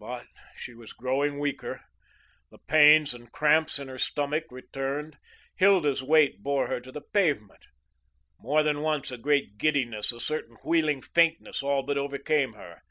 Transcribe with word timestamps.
But 0.00 0.26
she 0.56 0.74
was 0.74 0.92
growing 0.92 1.38
weaker; 1.38 1.84
the 2.50 2.58
pains 2.58 3.14
and 3.14 3.30
cramps 3.30 3.78
in 3.78 3.86
her 3.86 4.00
stomach 4.00 4.46
returned. 4.50 5.16
Hilda's 5.54 6.02
weight 6.02 6.42
bore 6.42 6.66
her 6.66 6.80
to 6.80 6.90
the 6.90 7.00
pavement. 7.00 7.66
More 8.40 8.64
than 8.64 8.80
once 8.80 9.12
a 9.12 9.16
great 9.16 9.58
giddiness, 9.58 10.10
a 10.10 10.18
certain 10.18 10.56
wheeling 10.64 11.00
faintness 11.02 11.62
all 11.62 11.84
but 11.84 11.96
overcame 11.98 12.54
her. 12.54 12.82